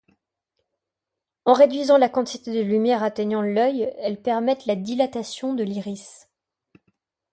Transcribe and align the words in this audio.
En 1.45 1.53
réduisant 1.53 1.97
la 1.99 2.09
quantité 2.09 2.51
de 2.51 2.61
lumière 2.65 3.03
atteignant 3.03 3.43
l’œil, 3.43 3.93
elles 3.99 4.19
permettent 4.19 4.65
la 4.65 4.75
dilatation 4.75 5.53
de 5.53 5.63
l'iris. 5.63 6.27